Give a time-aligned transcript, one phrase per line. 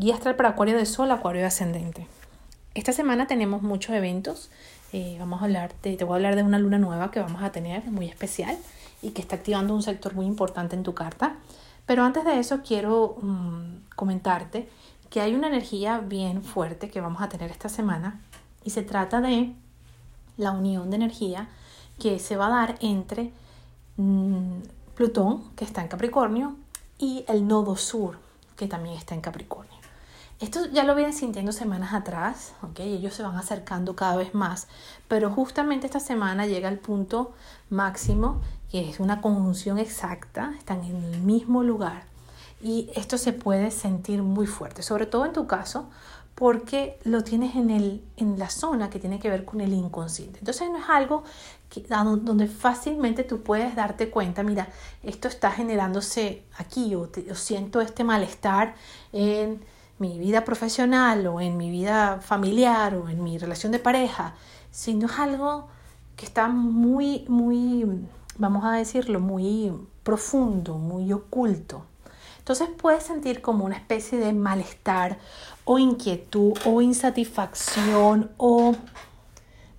[0.00, 2.06] Guía astral para Acuario de Sol, Acuario de Ascendente.
[2.74, 4.48] Esta semana tenemos muchos eventos.
[4.92, 7.42] Eh, vamos a hablar de, te voy a hablar de una luna nueva que vamos
[7.42, 8.56] a tener, muy especial,
[9.02, 11.34] y que está activando un sector muy importante en tu carta.
[11.84, 14.68] Pero antes de eso quiero mm, comentarte
[15.10, 18.20] que hay una energía bien fuerte que vamos a tener esta semana
[18.62, 19.52] y se trata de
[20.36, 21.48] la unión de energía
[21.98, 23.32] que se va a dar entre
[23.96, 24.60] mm,
[24.94, 26.54] Plutón, que está en Capricornio,
[26.98, 28.20] y el nodo sur,
[28.54, 29.77] que también está en Capricornio.
[30.40, 32.78] Esto ya lo vienen sintiendo semanas atrás, ¿ok?
[32.80, 34.68] Ellos se van acercando cada vez más,
[35.08, 37.32] pero justamente esta semana llega el punto
[37.70, 42.04] máximo, que es una conjunción exacta, están en el mismo lugar
[42.62, 45.88] y esto se puede sentir muy fuerte, sobre todo en tu caso,
[46.36, 50.38] porque lo tienes en, el, en la zona que tiene que ver con el inconsciente.
[50.38, 51.24] Entonces no es algo
[51.68, 54.68] que, donde fácilmente tú puedes darte cuenta, mira,
[55.02, 58.76] esto está generándose aquí o, o siento este malestar
[59.12, 59.64] en
[59.98, 64.34] mi vida profesional o en mi vida familiar o en mi relación de pareja,
[64.70, 65.68] sino es algo
[66.16, 67.84] que está muy, muy,
[68.36, 71.84] vamos a decirlo, muy profundo, muy oculto.
[72.38, 75.18] Entonces puedes sentir como una especie de malestar
[75.64, 78.74] o inquietud o insatisfacción o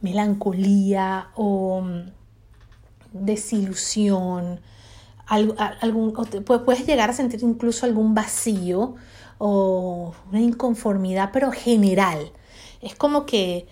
[0.00, 1.84] melancolía o
[3.12, 4.60] desilusión,
[5.26, 6.12] algún,
[6.64, 8.94] puedes llegar a sentir incluso algún vacío
[9.38, 12.32] o una inconformidad, pero general.
[12.80, 13.66] Es como que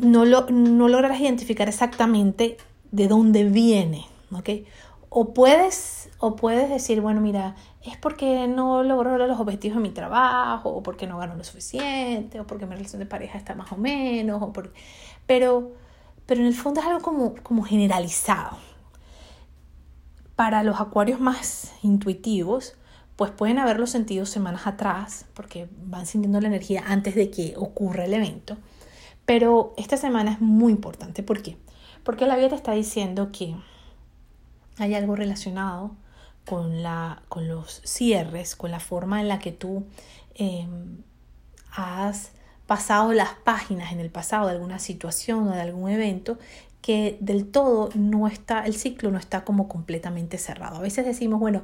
[0.00, 2.56] no, lo, no logras identificar exactamente
[2.90, 4.06] de dónde viene.
[5.10, 9.90] O puedes, o puedes decir, bueno, mira, es porque no logro los objetivos de mi
[9.90, 13.72] trabajo, o porque no gano lo suficiente, o porque mi relación de pareja está más
[13.72, 14.52] o menos, o
[15.26, 15.72] pero,
[16.26, 18.58] pero en el fondo es algo como, como generalizado.
[20.36, 22.74] Para los acuarios más intuitivos,
[23.18, 28.04] pues pueden haberlo sentido semanas atrás, porque van sintiendo la energía antes de que ocurra
[28.04, 28.56] el evento.
[29.26, 31.24] Pero esta semana es muy importante.
[31.24, 31.56] ¿Por qué?
[32.04, 33.56] Porque la vida te está diciendo que
[34.76, 35.96] hay algo relacionado
[36.46, 39.84] con, la, con los cierres, con la forma en la que tú
[40.36, 41.02] em,
[41.72, 42.30] has
[42.68, 46.38] pasado las páginas en el pasado de alguna situación o de algún evento
[46.82, 50.76] que del todo no está, el ciclo no está como completamente cerrado.
[50.76, 51.62] A veces decimos, bueno,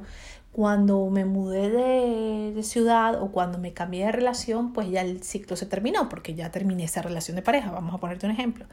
[0.55, 5.57] cuando me mudé de, ciudad o cuando me cambié de relación, pues ya el ciclo
[5.57, 8.65] se terminó, porque ya terminé esa relación de pareja, vamos a ponerte un ejemplo.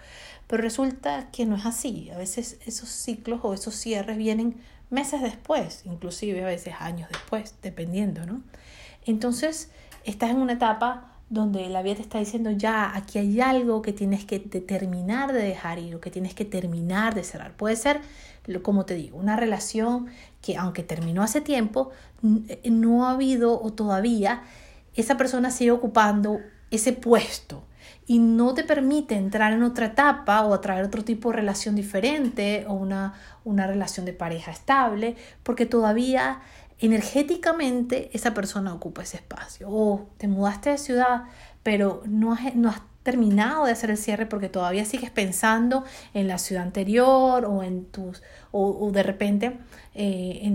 [0.47, 2.09] Pero resulta que no es así.
[2.11, 4.61] A veces esos ciclos o esos cierres vienen
[4.91, 8.45] meses después, inclusive a veces años después, dependiendo, ¿no?
[9.05, 9.73] Entonces,
[10.05, 13.95] estás en una etapa donde la vida te está diciendo ya, aquí hay algo que
[13.95, 17.57] tienes que terminar de dejar ir o que tienes que terminar de cerrar.
[17.57, 18.03] Puede ser,
[18.61, 20.09] como te digo, una relación
[20.43, 21.91] que aunque terminó hace tiempo,
[22.49, 24.43] eh, no ha habido o todavía
[24.95, 26.39] esa persona sigue ocupando
[26.71, 27.65] ese puesto
[28.07, 32.67] y no te permite entrar en otra etapa o atraer otro tipo de relación diferente
[32.69, 36.43] o una, una relación de pareja estable, porque todavía
[36.87, 39.69] energéticamente esa persona ocupa ese espacio.
[39.71, 41.25] O te mudaste de ciudad,
[41.63, 45.85] pero no has, no has terminado de hacer el cierre porque todavía sigues pensando
[46.15, 48.23] en la ciudad anterior o en tus
[48.53, 49.59] o, de repente
[49.95, 50.51] eh,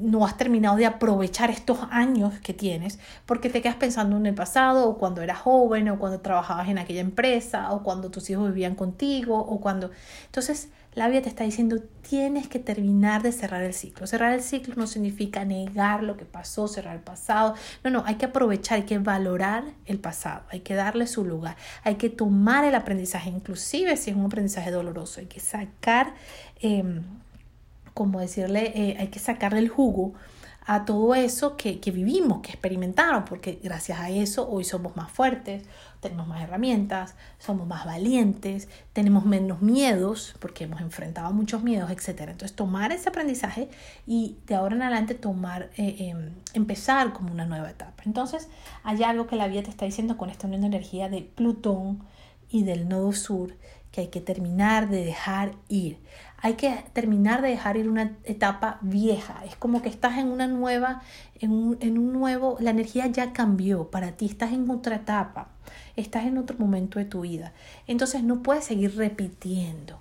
[0.00, 4.34] no has terminado de aprovechar estos años que tienes porque te quedas pensando en el
[4.34, 8.48] pasado o cuando eras joven o cuando trabajabas en aquella empresa o cuando tus hijos
[8.48, 9.90] vivían contigo o cuando
[10.26, 14.06] entonces la vida te está diciendo, tienes que terminar de cerrar el ciclo.
[14.06, 17.54] Cerrar el ciclo no significa negar lo que pasó, cerrar el pasado.
[17.82, 21.56] No, no, hay que aprovechar, hay que valorar el pasado, hay que darle su lugar,
[21.82, 26.14] hay que tomar el aprendizaje, inclusive si es un aprendizaje doloroso, hay que sacar,
[26.60, 27.02] em,
[27.94, 30.12] como decirle, eh, hay que sacarle el jugo
[30.66, 35.10] a todo eso que, que, vivimos, que experimentaron, porque gracias a eso hoy somos más
[35.10, 35.64] fuertes,
[36.02, 42.22] tenemos más herramientas, somos más valientes, tenemos menos miedos, porque hemos enfrentado muchos miedos, etc.
[42.22, 43.70] Entonces, tomar ese aprendizaje
[44.06, 48.02] y de ahora en adelante tomar, eh, em, empezar como una nueva etapa.
[48.04, 48.48] Entonces,
[48.82, 52.02] hay algo que la vida te está diciendo con esta unión de energía de Plutón
[52.50, 53.54] y del nodo sur,
[53.92, 55.98] que hay que terminar de dejar ir.
[56.38, 59.44] Hay que terminar de dejar ir una etapa vieja.
[59.46, 61.02] Es como que estás en una nueva,
[61.38, 65.50] en un, en un nuevo, la energía ya cambió para ti, estás en otra etapa,
[65.94, 67.52] estás en otro momento de tu vida.
[67.86, 70.00] Entonces no puedes seguir repitiendo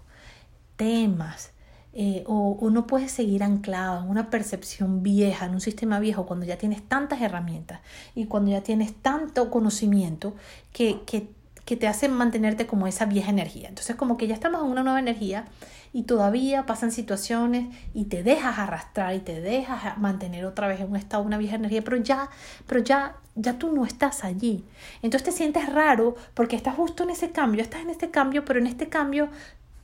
[0.77, 1.51] temas,
[1.93, 6.25] eh, o, o, no puedes seguir anclado en una percepción vieja, en un sistema viejo,
[6.25, 7.81] cuando ya tienes tantas herramientas
[8.15, 10.33] y cuando ya tienes tanto conocimiento
[10.71, 11.27] que, que
[11.65, 13.69] que te hacen mantenerte como esa vieja energía.
[13.69, 15.45] Entonces como que ya estamos en una nueva energía
[15.93, 20.89] y todavía pasan situaciones y te dejas arrastrar y te dejas mantener otra vez en
[20.89, 22.29] un estado, una vieja energía, pero ya,
[22.65, 24.63] pero ya, ya tú no estás allí.
[25.01, 28.59] Entonces te sientes raro porque estás justo en ese cambio, estás en este cambio, pero
[28.59, 29.29] en este cambio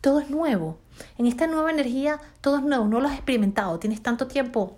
[0.01, 0.79] todo es nuevo.
[1.17, 4.77] En esta nueva energía todo es nuevo, no lo has experimentado, tienes tanto tiempo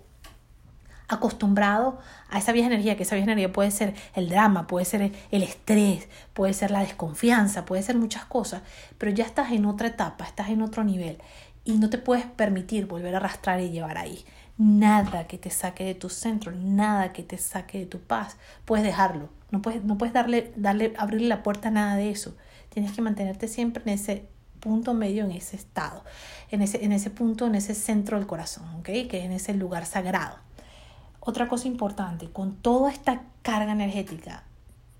[1.12, 1.98] acostumbrado
[2.28, 5.42] a esa vieja energía, que esa vieja energía puede ser el drama, puede ser el
[5.42, 8.62] estrés, puede ser la desconfianza, puede ser muchas cosas,
[8.98, 11.18] pero ya estás en otra etapa, estás en otro nivel
[11.64, 14.24] y no te puedes permitir volver a arrastrar y llevar ahí.
[14.58, 18.84] Nada que te saque de tu centro, nada que te saque de tu paz, puedes
[18.84, 19.28] dejarlo.
[19.50, 22.36] No puedes, no puedes darle, darle, abrirle la puerta a nada de eso.
[22.68, 24.28] Tienes que mantenerte siempre en ese
[24.60, 26.04] punto medio, en ese estado,
[26.50, 28.84] en ese, en ese punto, en ese centro del corazón, ¿ok?
[28.84, 30.36] Que es en ese lugar sagrado.
[31.30, 34.42] Otra cosa importante, con toda esta carga energética,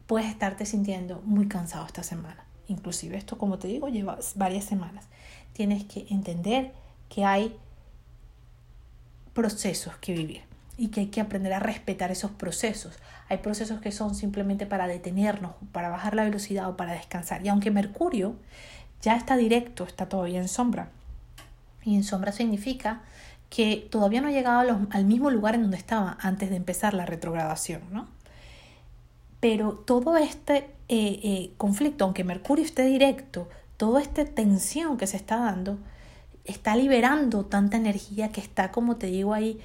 [0.06, 2.44] puedes estarte sintiendo muy cansado esta semana.
[2.68, 5.06] Inclusive esto, como te digo, lleva varias semanas.
[5.54, 6.72] Tienes que entender
[7.08, 7.56] que hay
[9.32, 10.42] procesos que vivir
[10.78, 12.94] y que hay que aprender a respetar esos procesos.
[13.28, 17.44] Hay procesos que son simplemente para detenernos, para bajar la velocidad o para descansar.
[17.44, 18.36] Y aunque Mercurio
[19.02, 20.90] ya está directo, está todavía en sombra.
[21.82, 23.02] Y en sombra significa
[23.50, 27.04] que todavía no ha llegado al mismo lugar en donde estaba antes de empezar la
[27.04, 28.08] retrogradación, ¿no?
[29.40, 30.56] Pero todo este
[30.88, 35.78] eh, eh, conflicto, aunque Mercurio esté directo, toda esta tensión que se está dando,
[36.44, 39.60] está liberando tanta energía que está, como te digo ahí,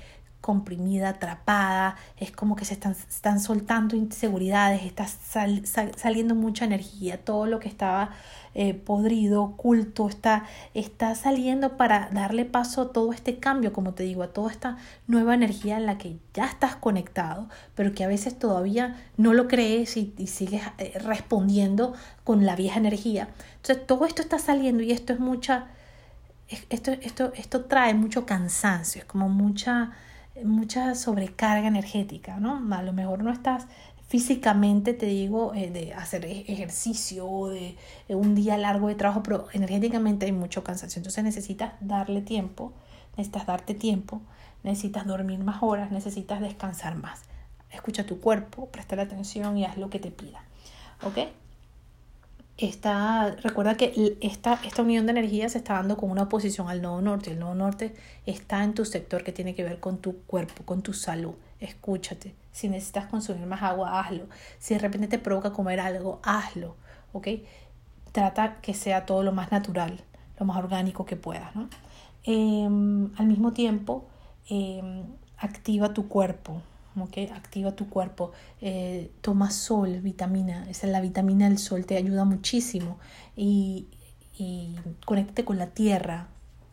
[0.45, 5.07] comprimida, atrapada, es como que se están, están soltando inseguridades, está
[5.97, 8.11] saliendo mucha energía, todo lo que estaba
[8.53, 10.43] eh, podrido, oculto, está,
[10.75, 14.77] está saliendo para darle paso a todo este cambio, como te digo, a toda esta
[15.07, 19.47] nueva energía en la que ya estás conectado, pero que a veces todavía no lo
[19.47, 23.29] crees y, y sigues eh, respondiendo con la vieja energía.
[23.55, 25.69] Entonces todo esto está saliendo y esto es mucha...
[26.69, 29.93] Esto, esto, esto trae mucho cansancio, es como mucha,
[30.43, 32.61] mucha sobrecarga energética, ¿no?
[32.75, 33.67] A lo mejor no estás
[34.07, 37.75] físicamente, te digo, eh, de hacer e-, ejercicio, de,
[38.07, 40.99] de, un día largo de trabajo, pero energéticamente hay mucho cansancio.
[40.99, 42.73] Entonces necesitas darle tiempo,
[43.17, 44.21] necesitas darte tiempo,
[44.63, 47.23] necesitas dormir más horas, necesitas descansar más.
[47.71, 50.43] Escucha tu cuerpo, presta atención y haz lo que te pida.
[51.03, 51.17] ¿Ok?
[52.57, 56.81] Esta, recuerda que esta, esta unión de energía se está dando con una oposición al
[56.81, 57.31] nodo norte.
[57.31, 57.93] El nodo norte
[58.25, 61.33] está en tu sector que tiene que ver con tu cuerpo, con tu salud.
[61.59, 62.33] Escúchate.
[62.53, 64.27] Si necesitas consumir más agua, hazlo.
[64.57, 66.77] Si de repente te provoca comer algo, hazlo.
[67.11, 67.27] ¿Ok?
[68.13, 70.01] Trata que sea todo lo más natural,
[70.39, 71.53] lo más orgánico que puedas.
[71.55, 71.67] ¿no?
[72.23, 74.05] Em, al mismo tiempo,
[74.49, 75.03] em,
[75.37, 76.61] activa tu cuerpo
[77.11, 78.31] que activa tu cuerpo,
[78.61, 82.97] eh, toma sol, vitamina, esa es la vitamina del sol, te ayuda muchísimo
[83.35, 83.87] y,
[84.37, 84.75] y
[85.05, 86.27] conéctate con la tierra,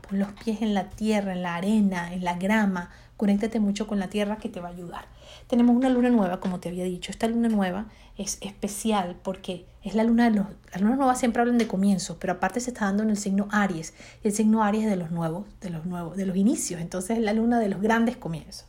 [0.09, 3.99] pon los pies en la tierra, en la arena, en la grama, conéctate mucho con
[3.99, 5.07] la tierra que te va a ayudar.
[5.49, 7.87] Tenemos una luna nueva, como te había dicho, esta luna nueva
[8.17, 10.47] es especial porque es la luna de los...
[10.73, 13.49] Las lunas nuevas siempre hablan de comienzos, pero aparte se está dando en el signo
[13.51, 17.23] Aries, el signo Aries de los nuevos, de los nuevos, de los inicios, entonces es
[17.25, 18.67] la luna de los grandes comienzos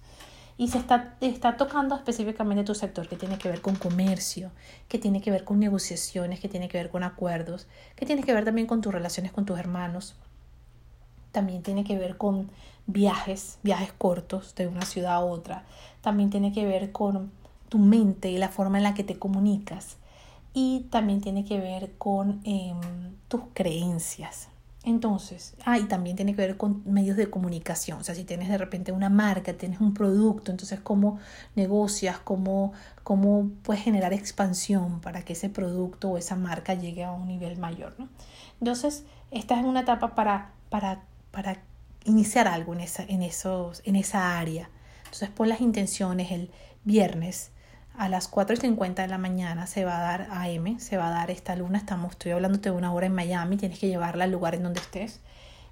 [0.58, 4.52] y se está, está tocando específicamente tu sector que tiene que ver con comercio,
[4.88, 8.34] que tiene que ver con negociaciones, que tiene que ver con acuerdos, que tiene que
[8.34, 10.16] ver también con tus relaciones con tus hermanos.
[11.32, 12.52] También tiene que ver con
[12.86, 15.66] viajes, viajes cortos de una ciudad a otra.
[16.02, 17.32] También tiene que ver con
[17.70, 19.98] tu mente y la forma en la que te comunicas.
[20.54, 24.50] Y también tiene que ver con em, tus creencias.
[24.86, 28.50] Entonces, ah, y también tiene que ver con medios de comunicación, o sea, si tienes
[28.50, 31.20] de repente una marca, tienes un producto, entonces cómo
[31.56, 32.74] negocias, cómo,
[33.04, 37.58] cómo puedes generar expansión para que ese producto o esa marca llegue a un nivel
[37.58, 38.10] mayor, ¿no?
[38.60, 41.64] Entonces, esta es una etapa para, para, para
[42.04, 44.70] iniciar algo en esa, en, esos, en esa área.
[45.06, 46.52] Entonces, pon las intenciones el
[46.84, 47.53] viernes
[47.96, 51.32] a las 4.50 de la mañana se va a dar AM, se va a dar
[51.32, 54.56] esta luna, estamos, estoy hablándote de una hora en Miami, tienes que llevarla al lugar
[54.56, 55.22] en donde estés.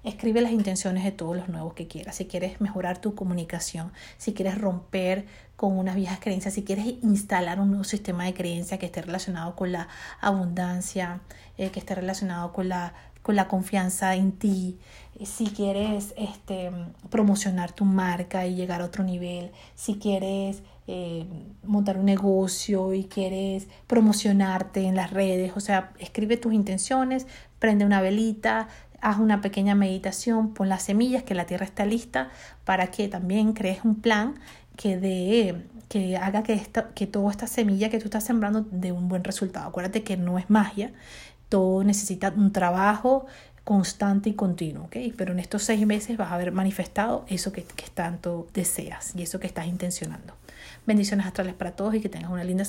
[0.04, 2.16] Escribe las intenciones de todos los nuevos que quieras.
[2.16, 7.60] Si quieres mejorar tu comunicación, si quieres romper con unas viejas creencias, si quieres instalar
[7.60, 9.86] un nuevo sistema de creencia que esté relacionado con la
[10.20, 11.20] abundancia,
[11.56, 14.80] eh, que esté relacionado con la, con la confianza en ti,
[15.24, 16.70] si quieres este,
[17.10, 21.26] promocionar tu marca y llegar a otro nivel, si quieres eh,
[21.64, 27.26] montar un negocio y quieres promocionarte en las redes, o sea, escribe tus intenciones,
[27.58, 28.68] prende una velita,
[29.00, 32.30] haz una pequeña meditación, pon las semillas, que la tierra está lista
[32.64, 34.34] para que también crees un plan
[34.76, 38.92] que de que haga que, esta, que toda esta semilla que tú estás sembrando dé
[38.92, 39.68] un buen resultado.
[39.68, 40.90] Acuérdate que no es magia,
[41.50, 43.26] todo necesita un trabajo,
[43.64, 44.96] constante y continuo, ¿ok?
[45.16, 47.64] Pero en estos seis meses vas a haber manifestado eso que,
[47.94, 50.34] tanto deseas y eso que estás intencionando.
[50.86, 52.60] Bendiciones astrales para todos y que tengas una linda